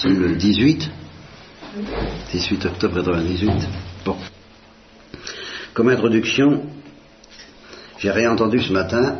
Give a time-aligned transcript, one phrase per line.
[0.00, 0.90] C'est le 18
[2.30, 3.50] 18 octobre 98.
[4.04, 4.16] Bon.
[5.74, 6.66] Comme introduction,
[7.98, 9.16] j'ai réentendu ce matin,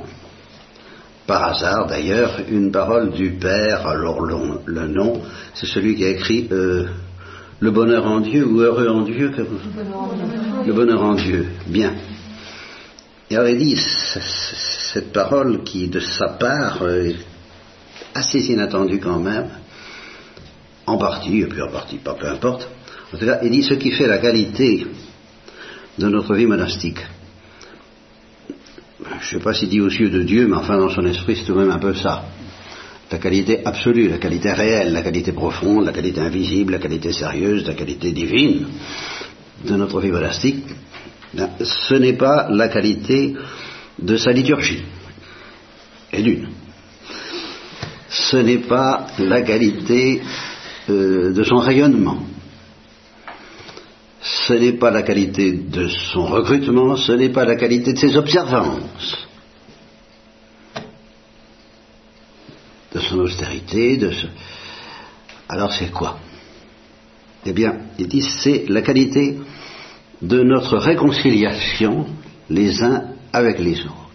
[1.26, 3.88] par hasard d'ailleurs, une parole du Père.
[3.88, 5.20] Alors le, nom,
[5.52, 6.86] c'est celui qui a écrit euh,
[7.58, 9.32] Le bonheur en Dieu ou Heureux en Dieu.
[10.64, 11.46] Le bonheur en Dieu.
[11.66, 11.94] Bien.
[13.30, 17.16] Il avait dit cette parole qui, de sa part, est
[18.14, 19.48] assez inattendue quand même,
[20.88, 22.68] en partie, et puis en partie pas, peu importe.
[23.12, 24.86] En tout cas, il dit ce qui fait la qualité
[25.98, 27.00] de notre vie monastique.
[29.00, 31.36] Je ne sais pas s'il dit aux yeux de Dieu, mais enfin dans son esprit
[31.36, 32.24] c'est tout de même un peu ça.
[33.10, 37.66] La qualité absolue, la qualité réelle, la qualité profonde, la qualité invisible, la qualité sérieuse,
[37.66, 38.66] la qualité divine
[39.64, 40.64] de notre vie monastique,
[41.32, 43.34] ben, ce n'est pas la qualité
[43.98, 44.82] de sa liturgie,
[46.12, 46.48] et d'une.
[48.08, 50.22] Ce n'est pas la qualité
[50.90, 52.18] euh, de son rayonnement.
[54.20, 58.16] Ce n'est pas la qualité de son recrutement, ce n'est pas la qualité de ses
[58.16, 59.28] observances,
[62.92, 63.98] de son austérité.
[65.48, 66.18] Alors c'est quoi?
[67.46, 69.38] Eh bien, il dit c'est la qualité
[70.20, 72.06] de notre réconciliation
[72.50, 74.07] les uns avec les autres.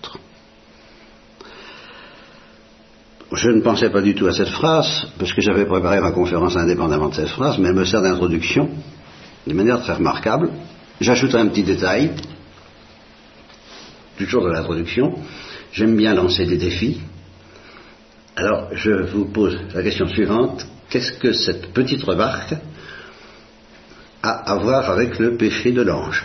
[3.36, 6.56] Je ne pensais pas du tout à cette phrase, parce que j'avais préparé ma conférence
[6.56, 8.70] indépendamment de cette phrase, mais elle me sert d'introduction,
[9.48, 10.52] de manière très remarquable.
[11.02, 12.12] J'ajouterai un petit détail,
[14.18, 15.18] toujours de l'introduction.
[15.72, 17.02] J'aime bien lancer des défis.
[18.36, 20.68] Alors, je vous pose la question suivante.
[20.90, 22.54] Qu'est-ce que cette petite remarque
[24.22, 26.24] a à voir avec le péché de l'ange?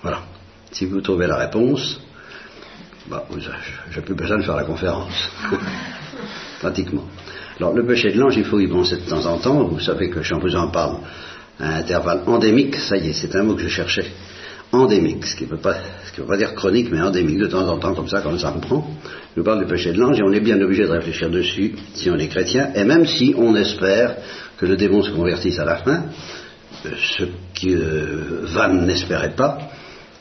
[0.00, 0.22] Voilà.
[0.72, 2.00] Si vous trouvez la réponse,
[3.08, 3.24] bah,
[3.90, 5.30] j'ai plus besoin de faire la conférence.
[6.60, 7.04] Pratiquement.
[7.58, 9.64] Alors, le péché de l'ange, il faut y penser de temps en temps.
[9.64, 10.98] Vous savez que je vous en parle
[11.58, 14.06] à intervalle endémique, ça y est, c'est un mot que je cherchais.
[14.72, 15.76] Endémique, ce qui ne veut, pas,
[16.18, 18.86] veut pas dire chronique, mais endémique, de temps en temps, comme ça, quand ça reprend.
[19.34, 21.74] Je vous parle du péché de l'ange et on est bien obligé de réfléchir dessus
[21.94, 24.16] si on est chrétien, et même si on espère
[24.58, 26.04] que le démon se convertisse à la fin,
[26.84, 29.58] euh, ce que euh, Van n'espérait pas,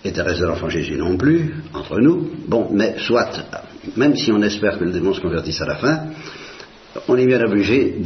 [0.06, 2.30] et Thérèse de l'Enfant Jésus non plus, entre nous.
[2.48, 3.32] Bon, mais soit,
[3.98, 6.04] même si on espère que le démon se convertisse à la fin,
[7.08, 7.98] on est bien obligé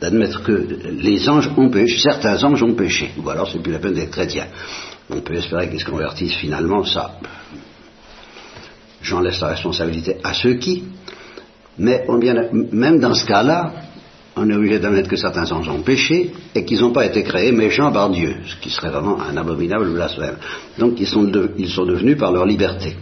[0.00, 3.78] d'admettre que les anges ont péché, certains anges ont péché, ou alors c'est plus la
[3.78, 4.46] peine d'être chrétien.
[5.08, 7.18] On peut espérer qu'ils se convertissent finalement, ça,
[9.02, 10.82] j'en laisse la responsabilité à ceux qui,
[11.78, 12.04] mais
[12.72, 13.72] même dans ce cas-là,
[14.36, 17.52] on est obligé d'admettre que certains anges ont péché et qu'ils n'ont pas été créés
[17.52, 20.36] méchants par Dieu, ce qui serait vraiment un abominable blasphème.
[20.78, 22.96] Donc ils sont, devenus par leur liberté.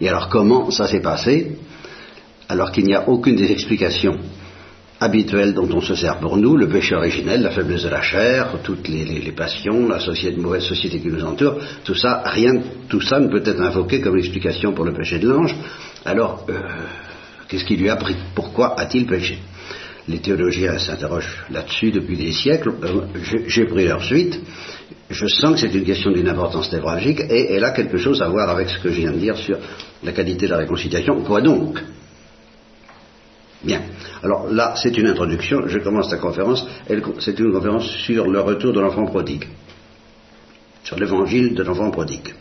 [0.00, 1.56] Et alors comment ça s'est passé?
[2.50, 4.18] Alors qu'il n'y a aucune des explications
[5.00, 8.58] habituelles dont on se sert pour nous, le péché originel, la faiblesse de la chair,
[8.62, 12.52] toutes les, passions, la société, mauvaise société qui nous entoure, tout ça, rien,
[12.88, 15.54] tout ça ne peut être invoqué comme explication pour le péché de l'ange.
[16.04, 16.60] Alors, euh,
[17.48, 18.16] qu'est-ce qui lui a pris?
[18.34, 19.38] Pourquoi a-t-il péché?
[20.08, 22.72] Les théologiens s'interrogent là-dessus depuis des siècles.
[22.82, 23.02] Euh,
[23.46, 24.40] j'ai pris leur suite.
[25.10, 28.28] Je sens que c'est une question d'une importance névralgique et elle a quelque chose à
[28.28, 29.58] voir avec ce que je viens de dire sur
[30.02, 31.22] la qualité de la réconciliation.
[31.22, 31.78] Quoi donc?
[33.62, 33.82] Bien.
[34.22, 35.66] Alors là, c'est une introduction.
[35.66, 36.66] Je commence la conférence.
[37.18, 39.44] C'est une conférence sur le retour de l'enfant prodigue.
[40.84, 42.34] Sur l'évangile de l'enfant prodigue.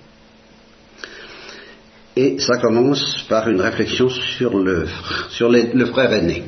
[2.15, 4.87] Et ça commence par une réflexion sur le,
[5.29, 6.43] sur le frère aîné.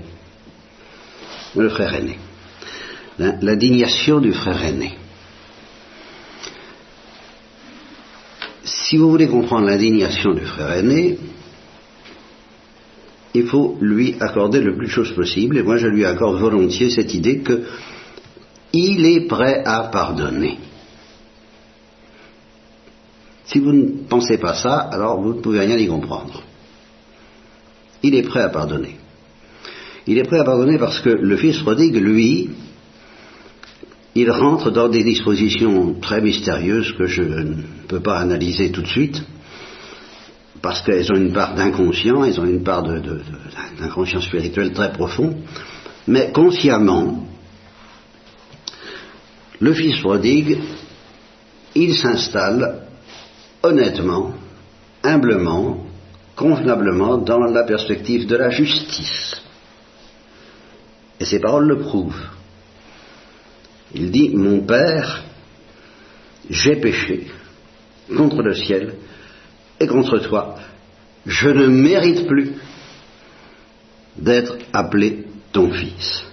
[1.60, 2.18] Le frère aîné.
[3.18, 4.98] L'indignation du frère aîné.
[8.64, 11.20] Si vous voulez comprendre l'indignation du frère aîné,
[13.34, 16.90] il faut lui accorder le plus de choses possible, et moi je lui accorde volontiers
[16.90, 17.66] cette idée que
[18.72, 20.60] il est prêt à pardonner.
[23.44, 26.42] Si vous ne pensez pas ça, alors vous ne pouvez rien y comprendre.
[28.02, 28.96] Il est prêt à pardonner.
[30.10, 32.50] Il est prêt à pardonner parce que le fils prodigue, lui,
[34.16, 38.88] il rentre dans des dispositions très mystérieuses que je ne peux pas analyser tout de
[38.88, 39.22] suite,
[40.64, 42.82] parce qu'elles ont une part d'inconscient, elles ont une part
[43.80, 45.38] d'inconscient spirituel très profond,
[46.08, 47.28] mais consciemment,
[49.60, 50.58] le fils prodigue,
[51.76, 52.88] il s'installe
[53.62, 54.34] honnêtement,
[55.04, 55.86] humblement,
[56.36, 59.36] convenablement dans la perspective de la justice.
[61.20, 62.26] Et ses paroles le prouvent.
[63.94, 65.24] Il dit, mon Père,
[66.50, 67.28] j'ai péché
[68.16, 68.96] contre le ciel
[69.80, 70.56] et contre toi.
[71.26, 72.54] Je ne mérite plus
[74.18, 76.24] d'être appelé ton fils.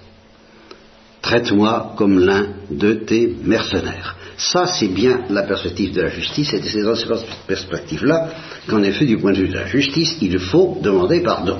[1.22, 4.16] Traite-moi comme l'un de tes mercenaires.
[4.36, 8.28] Ça, c'est bien la perspective de la justice, et c'est dans cette perspective-là
[8.68, 11.58] qu'en effet, du point de vue de la justice, il faut demander pardon.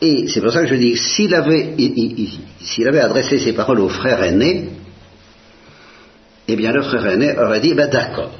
[0.00, 1.74] Et c'est pour ça que je dis, s'il avait,
[2.60, 4.68] s'il avait adressé ces paroles au frère aîné,
[6.48, 8.32] eh bien le frère aîné aurait dit, ben d'accord,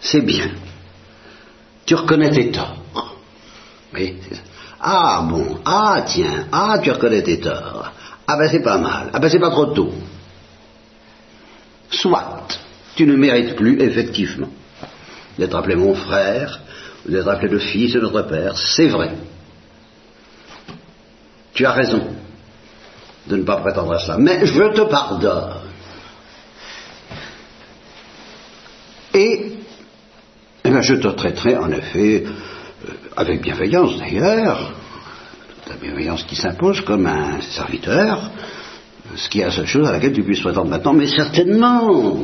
[0.00, 0.50] c'est bien,
[1.84, 2.82] tu reconnais tes torts.
[4.80, 7.92] Ah bon, ah tiens, ah tu reconnais tes torts.
[8.26, 9.92] Ah ben c'est pas mal, ah ben c'est pas trop tôt.
[11.90, 12.46] Soit,
[12.94, 14.48] tu ne mérites plus effectivement
[15.38, 16.60] d'être appelé mon frère,
[17.08, 19.12] d'être appelé le fils de notre père, c'est vrai.
[21.54, 22.02] Tu as raison
[23.26, 25.54] de ne pas prétendre à cela, mais je te pardonne.
[29.14, 29.52] Et,
[30.64, 34.74] eh bien, je te traiterai en effet euh, avec bienveillance d'ailleurs,
[35.68, 38.30] la bienveillance qui s'impose comme un serviteur,
[39.16, 42.18] ce qui est la seule chose à laquelle tu puisses prétendre maintenant, mais certainement,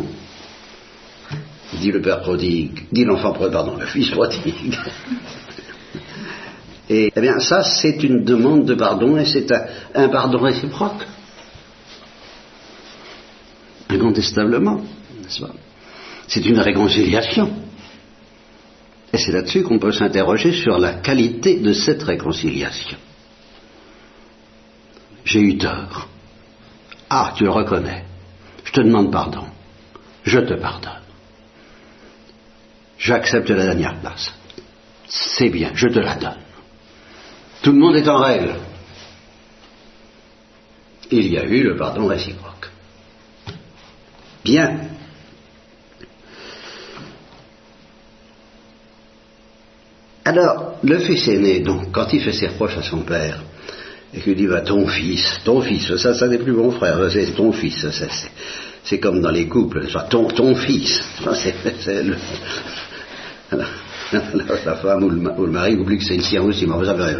[1.80, 4.76] dit le père prodigue, dit l'enfant prodigue, pardon, le fils prodigue.
[6.90, 9.64] Et eh bien, ça, c'est une demande de pardon et c'est un,
[9.94, 11.06] un, pardon réciproque.
[13.88, 14.82] Incontestablement,
[15.22, 15.52] n'est-ce pas?
[16.26, 17.50] C'est une réconciliation.
[19.12, 22.98] Et c'est là-dessus qu'on peut s'interroger sur la qualité de cette réconciliation.
[25.24, 26.08] J'ai eu tort.
[27.08, 28.04] Ah, tu le reconnais.
[28.64, 29.44] Je te demande pardon.
[30.24, 31.00] Je te pardonne.
[33.02, 34.32] J'accepte la dernière place.
[35.08, 36.38] C'est bien, je te la donne.
[37.60, 38.54] Tout le monde est en règle.
[41.10, 42.70] Il y a eu le pardon réciproque.
[44.44, 44.82] Bien.
[50.25, 53.43] Alors, le fils aîné, donc, quand il fait ses reproches à son père,
[54.14, 57.34] et qu'il dit, bah, ton fils, ton fils, ça, ça n'est plus mon frère, c'est
[57.34, 57.84] ton fils,
[58.84, 61.02] c'est comme dans les couples, ton, ton fils,
[61.34, 62.16] c'est le,
[63.52, 67.16] la, femme ou le, mari oublie que c'est le sien aussi, mais vous avez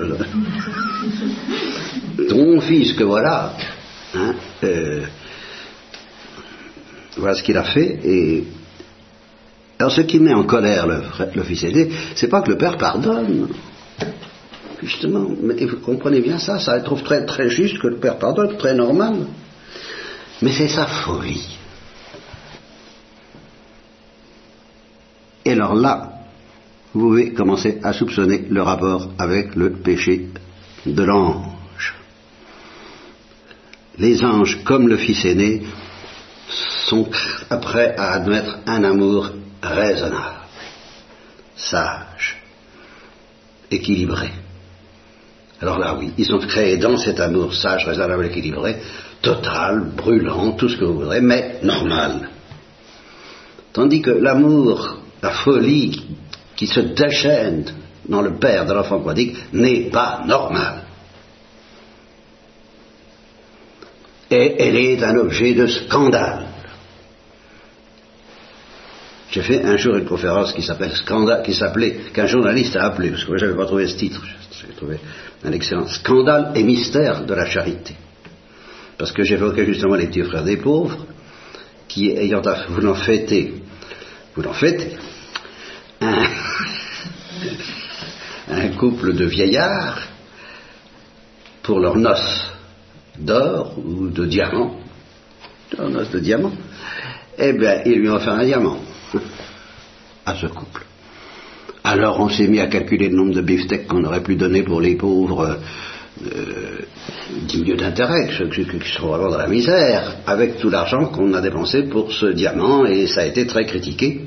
[2.29, 3.55] Ton fils que voilà,
[4.15, 4.35] hein,
[4.65, 5.03] euh,
[7.17, 8.01] voilà ce qu'il a fait.
[8.05, 8.45] Et
[9.79, 11.03] alors, ce qui met en colère le,
[11.35, 13.49] le fils aidé, c'est pas que le père pardonne.
[14.83, 18.19] Justement, mais vous comprenez bien ça, ça il trouve très, très juste que le père
[18.19, 19.27] pardonne, très normal.
[20.41, 21.57] Mais c'est sa folie.
[25.45, 26.12] Et alors là,
[26.95, 30.29] vous pouvez commencer à soupçonner le rapport avec le péché
[30.85, 31.95] de l'ange.
[33.99, 35.63] Les anges, comme le Fils aîné,
[36.87, 37.09] sont
[37.61, 39.31] prêts à admettre un amour
[39.63, 40.47] raisonnable,
[41.57, 42.43] sage,
[43.71, 44.31] équilibré.
[45.61, 48.77] Alors là, oui, ils sont créés dans cet amour sage, raisonnable, équilibré,
[49.23, 52.29] total, brûlant, tout ce que vous voudrez, mais normal.
[53.73, 56.05] Tandis que l'amour, la folie
[56.63, 57.65] qui se déchaîne
[58.09, 60.85] dans le père de l'enfant prodigue n'est pas normale.
[64.31, 66.47] Et elle est un objet de scandale.
[69.33, 73.11] J'ai fait un jour une conférence qui s'appelle Scandale, qui s'appelait, qu'un journaliste a appelé,
[73.11, 74.23] parce que moi j'avais pas trouvé ce titre,
[74.61, 75.01] j'ai trouvé
[75.43, 77.97] un excellent Scandale et mystère de la charité.
[78.99, 81.07] Parce que j'évoquais justement les petits frères des pauvres,
[81.89, 83.55] qui, ayant voulant fêter,
[84.37, 84.97] voulant fêter,
[86.01, 86.42] un,
[88.83, 90.09] couple de vieillards
[91.63, 92.51] pour leurs noces
[93.17, 94.75] d'or ou de diamant,
[95.79, 96.51] leurs noces de diamant,
[97.39, 98.79] eh bien, ils lui ont offert un diamant.
[100.27, 100.85] À ce couple.
[101.85, 104.81] Alors on s'est mis à calculer le nombre de beefsteaks qu'on aurait pu donner pour
[104.81, 105.59] les pauvres
[106.25, 106.79] euh,
[107.47, 108.65] dignes d'intérêt, ceux qui
[108.97, 113.07] sont vraiment dans la misère, avec tout l'argent qu'on a dépensé pour ce diamant, et
[113.07, 114.23] ça a été très critiqué.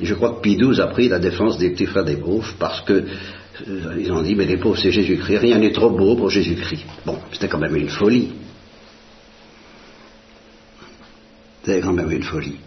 [0.00, 3.04] Je crois que XII a pris la défense des petits frères des pauvres parce que
[3.98, 6.84] ils ont dit mais les pauvres c'est Jésus-Christ, rien n'est trop beau pour Jésus-Christ.
[7.04, 8.32] Bon, c'était quand même une folie.
[11.62, 12.58] C'était quand même une folie.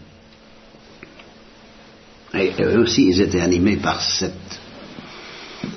[2.34, 4.60] Et eux aussi, ils étaient animés par cette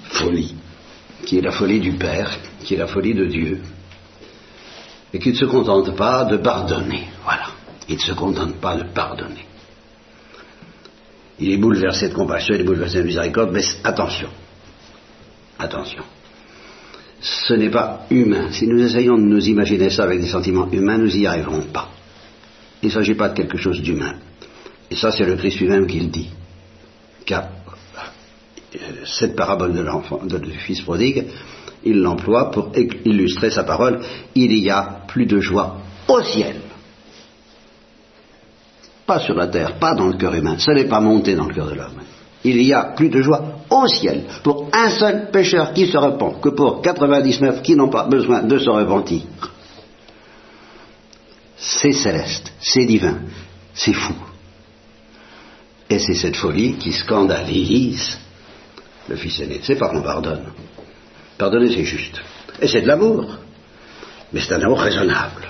[0.09, 0.55] folie,
[1.25, 3.61] qui est la folie du Père, qui est la folie de Dieu,
[5.13, 7.07] et qui ne se contente pas de pardonner.
[7.23, 7.49] Voilà.
[7.87, 9.45] Ils ne se contentent pas de pardonner.
[11.39, 14.29] Il est bouleversé de compassion, il est bouleversé de miséricorde, mais attention,
[15.59, 16.03] attention.
[17.19, 18.51] Ce n'est pas humain.
[18.51, 21.89] Si nous essayons de nous imaginer ça avec des sentiments humains, nous n'y arriverons pas.
[22.81, 24.15] Il ne s'agit pas de quelque chose d'humain.
[24.91, 26.29] Et ça, c'est le Christ lui-même qui le dit.
[27.25, 27.49] Car
[28.75, 31.25] euh, cette parabole de l'enfant, du fils prodigue,
[31.83, 32.71] il l'emploie pour
[33.05, 33.99] illustrer sa parole.
[34.35, 36.61] Il y a plus de joie au ciel.
[39.05, 40.57] Pas sur la terre, pas dans le cœur humain.
[40.59, 42.01] Ce n'est pas monté dans le cœur de l'homme.
[42.49, 46.39] Il y a plus de joie au ciel pour un seul pécheur qui se repent
[46.39, 49.23] que pour 99 qui n'ont pas besoin de se repentir.
[51.57, 53.17] C'est céleste, c'est divin,
[53.73, 54.13] c'est fou.
[55.89, 58.17] Et c'est cette folie qui scandalise
[59.09, 59.59] le Fils aîné.
[59.61, 60.45] C'est pas qu'on pardonne.
[61.37, 62.21] Pardonner, c'est juste.
[62.61, 63.39] Et c'est de l'amour.
[64.31, 65.49] Mais c'est un amour raisonnable.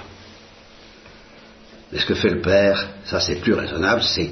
[1.92, 4.32] Mais ce que fait le Père, ça c'est plus raisonnable, c'est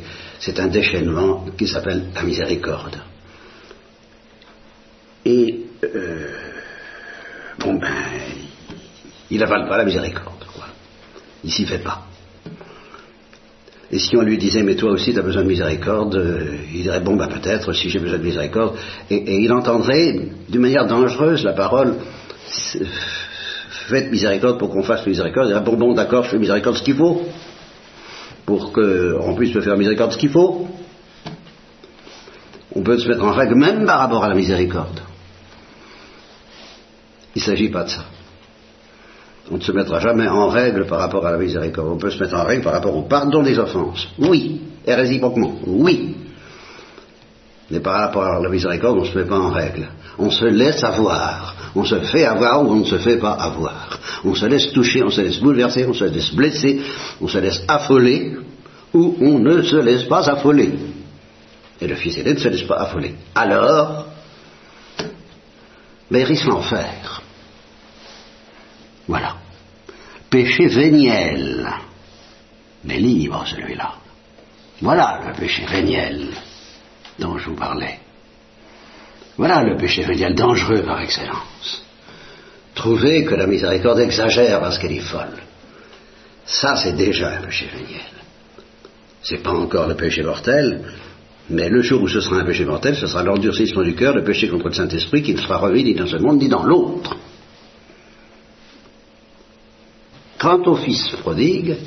[0.58, 2.98] un déchaînement qui s'appelle la miséricorde.
[5.26, 6.28] Et, euh,
[7.60, 7.88] bon ben,
[9.32, 10.66] il n'avale pas la miséricorde, quoi.
[11.44, 12.06] Il s'y fait pas.
[13.92, 16.84] Et si on lui disait, mais toi aussi tu as besoin de miséricorde, euh, il
[16.84, 18.76] dirait, bon, ben peut-être, si j'ai besoin de miséricorde.
[19.10, 20.16] Et, il entendrait
[20.50, 21.96] d'une manière dangereuse la parole,
[23.88, 25.48] faites miséricorde pour qu'on fasse miséricorde.
[25.48, 27.24] Il dirait, bon, bon, d'accord, je fais miséricorde ce qu'il faut,
[28.46, 30.68] pour qu'on puisse me faire miséricorde ce qu'il faut.
[32.76, 35.00] On peut se mettre en règle même par rapport à la miséricorde.
[37.36, 38.06] Il ne s'agit pas de ça.
[39.52, 41.90] On ne se mettra jamais en règle par rapport à la miséricorde.
[41.90, 44.08] On peut se mettre en règle par rapport au pardon des offenses.
[44.18, 44.62] Oui.
[44.86, 45.56] Et réciproquement.
[45.68, 46.16] Oui.
[47.72, 49.90] Mais par rapport à la miséricorde, on ne se met pas en règle.
[50.18, 51.56] On se laisse avoir.
[51.76, 54.00] On se fait avoir ou on ne se fait pas avoir.
[54.24, 56.82] On se laisse toucher, on se laisse bouleverser, on se laisse blesser,
[57.20, 58.38] on se laisse affoler
[58.94, 60.74] ou on ne se laisse pas affoler.
[61.82, 63.16] Et le Fils aîné ne se laisse pas affoler.
[63.34, 64.06] Alors,
[66.12, 67.22] mais l'enfer.
[69.08, 69.36] Voilà.
[70.30, 71.68] Péché véniel.
[72.84, 73.94] Mais libre celui-là.
[74.82, 76.30] Voilà le péché véniel
[77.20, 78.00] dont je vous parlais.
[79.38, 81.84] Voilà le péché véniel dangereux par excellence.
[82.74, 85.42] Trouver que la miséricorde exagère parce qu'elle est folle.
[86.46, 88.02] Ça, c'est déjà un péché véniel.
[89.22, 90.84] C'est pas encore le péché mortel,
[91.50, 94.24] mais le jour où ce sera un péché mortel, ce sera l'endurcissement du cœur, le
[94.24, 97.16] péché contre le Saint-Esprit qui ne sera remis ni dans ce monde ni dans l'autre.
[100.38, 101.78] Quant au fils prodigue,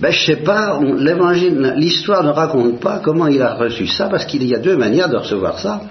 [0.00, 4.24] ben, je sais pas, l'évangile, l'histoire ne raconte pas comment il a reçu ça, parce
[4.24, 5.82] qu'il y a deux manières de recevoir ça.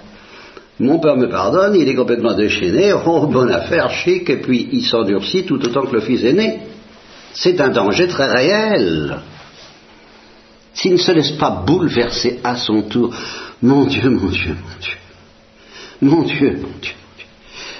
[0.80, 4.84] Mon père me pardonne, il est complètement déchaîné, oh, bonne affaire, chic, et puis il
[4.84, 6.60] s'endurcit tout autant que le fils est né.
[7.34, 9.16] C'est un danger très réel.
[10.74, 13.14] S'il ne se laisse pas bouleverser à son tour,
[13.62, 14.96] mon Dieu, mon Dieu, mon Dieu,
[16.00, 16.92] mon Dieu, mon Dieu,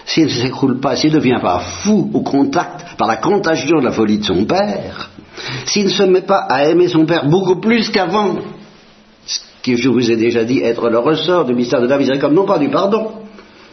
[0.04, 3.84] s'il ne s'écroule pas, s'il ne devient pas fou au contact, par la contagion de
[3.84, 5.10] la folie de son père,
[5.66, 8.38] s'il ne se met pas à aimer son père beaucoup plus qu'avant,
[9.26, 12.34] ce que je vous ai déjà dit être le ressort du mystère de la miséricorde,
[12.34, 13.12] non pas du pardon.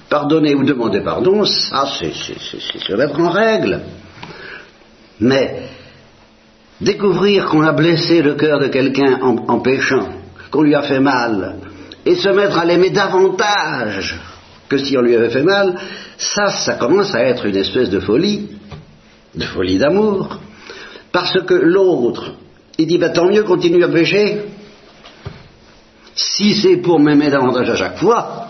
[0.10, 3.82] Pardonner ou demander pardon, ça c'est se mettre en règle.
[5.20, 5.70] Mais
[6.82, 10.08] découvrir qu'on a blessé le cœur de quelqu'un en, en péchant,
[10.50, 11.58] qu'on lui a fait mal,
[12.06, 14.20] et se mettre à l'aimer davantage
[14.68, 15.76] que si on lui avait fait mal,
[16.18, 18.50] ça, ça commence à être une espèce de folie,
[19.36, 20.40] de folie d'amour,
[21.12, 22.34] parce que l'autre,
[22.78, 24.44] il dit, ben, tant mieux, continue à pécher,
[26.16, 28.48] si c'est pour m'aimer davantage à chaque fois,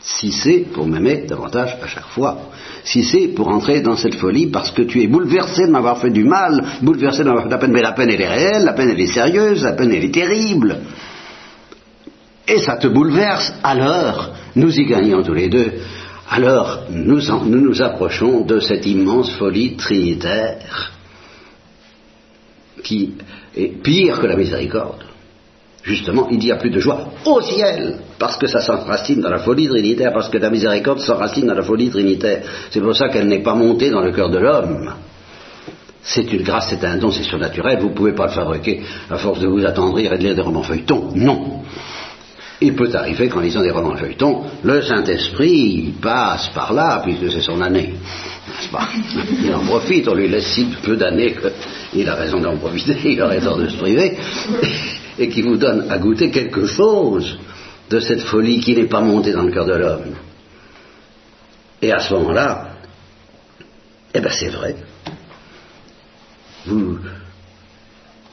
[0.00, 2.50] si c'est pour m'aimer davantage à chaque fois,
[2.84, 6.10] si c'est pour entrer dans cette folie parce que tu es bouleversé de m'avoir fait
[6.10, 8.64] du mal, bouleversé de m'avoir fait de la peine, mais la peine elle est réelle,
[8.64, 10.78] la peine elle est sérieuse, la peine elle est terrible,
[12.46, 15.72] et ça te bouleverse, alors nous y gagnons tous les deux,
[16.28, 20.93] alors nous nous, approchons de cette immense folie trinitaire
[22.82, 23.14] qui
[23.56, 25.04] est pire que la miséricorde.
[25.84, 29.38] Justement, il n'y a plus de joie au ciel, parce que ça s'enracine dans la
[29.38, 32.42] folie trinitaire, parce que la miséricorde s'enracine dans la folie trinitaire.
[32.70, 34.94] C'est pour ça qu'elle n'est pas montée dans le cœur de l'homme.
[36.02, 39.16] C'est une grâce, c'est un don, c'est surnaturel, vous ne pouvez pas le fabriquer à
[39.16, 41.10] force de vous attendrir et de lire des romans feuilletons.
[41.14, 41.62] Non.
[42.60, 47.42] Il peut arriver qu'en lisant des romans feuilletons, le Saint-Esprit passe par là, puisque c'est
[47.42, 47.94] son année.
[49.42, 51.34] Il en profite, on lui laisse si peu d'années
[51.94, 54.16] qu'il a raison d'en profiter, il aurait tort de se priver,
[55.18, 57.38] et qui vous donne à goûter quelque chose
[57.88, 60.16] de cette folie qui n'est pas montée dans le cœur de l'homme.
[61.80, 62.72] Et à ce moment-là,
[64.12, 64.74] eh bien c'est vrai,
[66.66, 66.98] vous,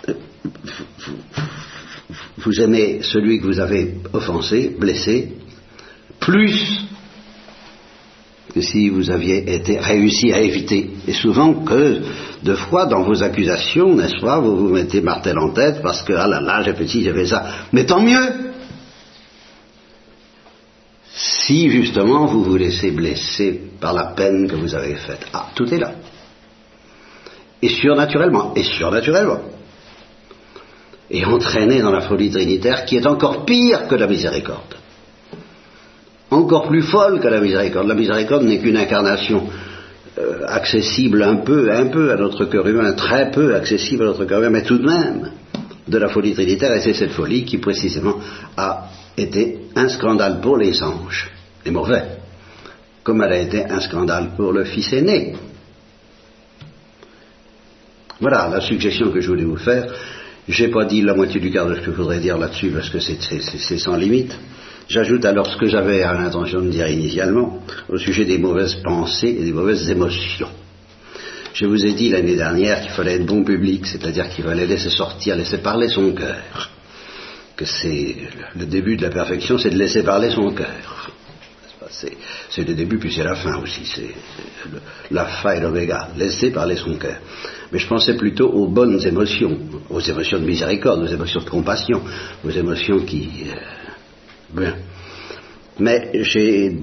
[0.08, 0.16] vous,
[2.38, 5.34] vous aimez celui que vous avez offensé, blessé,
[6.20, 6.82] plus
[8.54, 10.90] que si vous aviez été réussi à éviter.
[11.08, 12.02] Et souvent que,
[12.44, 16.14] de fois, dans vos accusations, n'est-ce pas, vous vous mettez martel en tête parce que,
[16.14, 17.46] ah là là, j'ai fait ci, j'ai fait ça.
[17.72, 18.52] Mais tant mieux
[21.14, 25.28] si justement vous vous laissez blesser par la peine que vous avez faite.
[25.34, 25.92] Ah, tout est là.
[27.62, 29.42] Et surnaturellement, et surnaturellement.
[31.12, 34.76] Et entraîné dans la folie trinitaire qui est encore pire que la miséricorde.
[36.32, 37.88] Encore plus folle que la miséricorde.
[37.88, 39.48] La miséricorde n'est qu'une incarnation
[40.18, 44.26] euh, accessible un peu, un peu à notre cœur humain, très peu accessible à notre
[44.26, 45.32] cœur humain, mais tout de même
[45.88, 48.16] de la folie trinitaire, et c'est cette folie qui précisément
[48.58, 51.30] a été un scandale pour les anges,
[51.66, 52.04] les mauvais,
[53.04, 55.34] comme elle a été un scandale pour le fils aîné.
[58.20, 59.92] Voilà la suggestion que je voulais vous faire.
[60.48, 62.90] J'ai pas dit la moitié du quart de ce que je voudrais dire là-dessus parce
[62.90, 64.36] que c'est sans limite.
[64.88, 67.60] J'ajoute alors ce que j'avais à l'intention de dire initialement
[67.90, 70.50] au sujet des mauvaises pensées et des mauvaises émotions.
[71.54, 74.90] Je vous ai dit l'année dernière qu'il fallait être bon public, c'est-à-dire qu'il fallait laisser
[74.90, 76.70] sortir, laisser parler son cœur.
[77.56, 78.16] Que c'est
[78.56, 81.12] le début de la perfection, c'est de laisser parler son cœur.
[82.50, 83.86] C'est le début, puis c'est la fin aussi.
[83.86, 84.12] C'est
[85.12, 86.10] l'alpha et l'oméga.
[86.18, 87.18] Laisser parler son cœur.
[87.72, 89.58] Mais je pensais plutôt aux bonnes émotions,
[89.90, 92.02] aux émotions de miséricorde, aux émotions de compassion,
[92.46, 93.30] aux émotions qui.
[93.48, 93.81] Euh,
[94.54, 94.76] bien.
[95.80, 96.78] Mais j'ai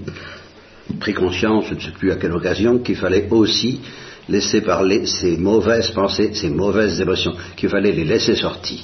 [1.01, 3.81] pris conscience, je ne sais plus à quelle occasion, qu'il fallait aussi
[4.29, 8.81] laisser parler ces mauvaises pensées, ces mauvaises émotions, qu'il fallait les laisser sortir.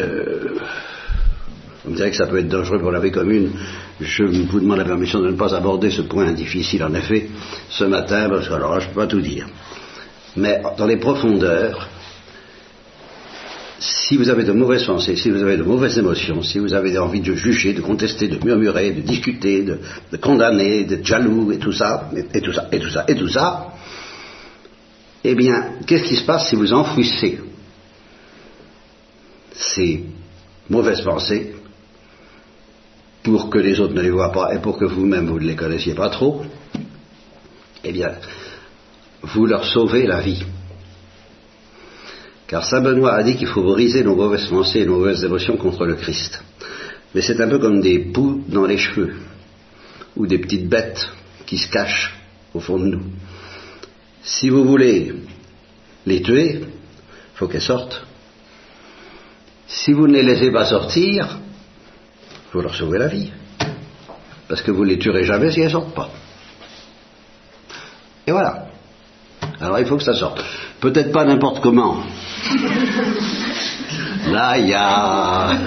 [0.00, 0.58] Euh,
[1.84, 3.52] vous me direz que ça peut être dangereux pour la vie commune.
[4.00, 7.28] Je vous demande la permission de ne pas aborder ce point difficile, en effet,
[7.70, 9.46] ce matin, parce que alors là, je ne peux pas tout dire.
[10.36, 11.88] Mais dans les profondeurs,
[13.78, 16.96] si vous avez de mauvaises pensées, si vous avez de mauvaises émotions, si vous avez
[16.98, 21.72] envie de juger, de contester, de murmurer, de discuter, de, condamner, d'être jaloux et tout
[21.72, 23.74] ça, et, tout ça, et tout ça, et tout ça,
[25.24, 27.40] eh bien, qu'est-ce qui se passe si vous enfouissez
[29.52, 30.04] ces
[30.70, 31.54] mauvaises pensées
[33.22, 35.56] pour que les autres ne les voient pas et pour que vous-même vous ne les
[35.56, 36.42] connaissiez pas trop?
[37.84, 38.12] Eh bien,
[39.22, 40.42] vous leur sauvez la vie.
[42.48, 45.56] Car Saint Benoît a dit qu'il faut briser nos mauvaises pensées et nos mauvaises émotions
[45.56, 46.42] contre le Christ.
[47.14, 49.14] Mais c'est un peu comme des poux dans les cheveux,
[50.16, 51.08] ou des petites bêtes
[51.46, 52.14] qui se cachent
[52.54, 53.02] au fond de nous.
[54.22, 55.14] Si vous voulez
[56.04, 58.04] les tuer, il faut qu'elles sortent.
[59.66, 61.38] Si vous ne les laissez pas sortir,
[62.52, 63.30] faut leur sauver la vie.
[64.48, 66.10] Parce que vous ne les tuerez jamais si elles ne sortent pas.
[68.26, 68.68] Et voilà.
[69.60, 70.42] Alors il faut que ça sorte.
[70.80, 72.02] Peut-être pas n'importe comment.
[74.30, 75.58] Là, il y a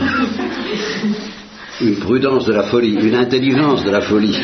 [1.81, 4.37] une prudence de la folie, une intelligence de la folie.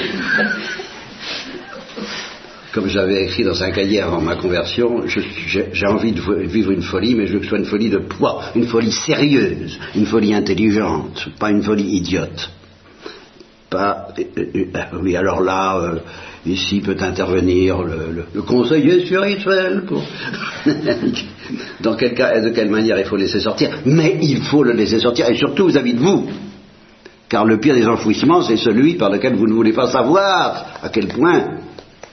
[2.74, 7.16] Comme j'avais écrit dans un cahier avant ma conversion, j'ai envie de vivre une folie,
[7.16, 10.34] mais je veux que ce soit une folie de poids, une folie sérieuse, une folie
[10.34, 12.50] intelligente, pas une folie idiote.
[13.70, 15.96] Pas, euh, euh, euh, oui, alors là,
[16.46, 20.04] Ici peut intervenir le, conseiller spirituel pour...
[21.82, 23.70] Dans quel cas et de quelle manière il faut laisser sortir.
[23.86, 26.28] Mais il faut le laisser sortir, et surtout vis-à-vis de vous.
[27.30, 30.90] Car le pire des enfouissements, c'est celui par lequel vous ne voulez pas savoir à
[30.90, 31.58] quel point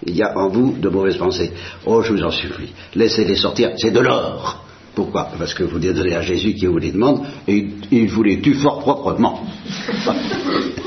[0.05, 1.53] il y a en vous de mauvaises pensées.
[1.87, 4.65] Oh, je vous en supplie, laissez-les sortir, c'est de l'or.
[4.95, 5.31] Pourquoi?
[5.39, 8.41] Parce que vous les donnez à Jésus qui vous les demande, et il vous les
[8.41, 9.47] tue fort proprement.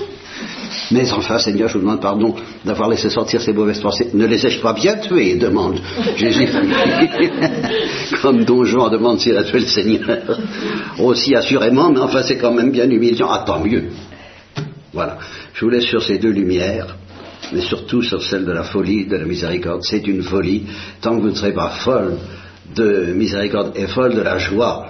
[0.92, 4.10] Mais enfin, Seigneur, je vous demande pardon d'avoir laissé sortir ces mauvaises pensées.
[4.14, 5.80] Ne les ai-je pas bien tuées demande
[6.16, 6.48] Jésus.
[8.22, 10.40] Comme Don Juan demande s'il a tué le Seigneur.
[11.00, 13.28] Aussi assurément, mais enfin, c'est quand même bien humiliant.
[13.30, 13.90] Ah, tant mieux.
[14.94, 15.18] Voilà.
[15.54, 16.96] Je vous laisse sur ces deux lumières,
[17.54, 19.82] mais surtout sur celle de la folie, de la miséricorde.
[19.84, 20.64] C'est une folie.
[21.02, 22.18] Tant que vous ne serez pas folle
[22.76, 24.88] de miséricorde et folle de la joie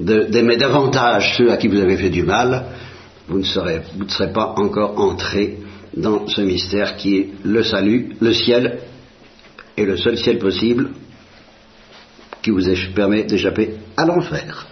[0.00, 2.64] d'aimer davantage ceux à qui vous avez fait du mal,
[3.28, 3.82] vous ne serez,
[4.32, 5.58] pas encore entré
[5.96, 8.80] dans ce mystère qui est le salut, le ciel,
[9.76, 10.90] et le seul ciel possible
[12.42, 14.66] qui vous permet d'échapper à l'enfer.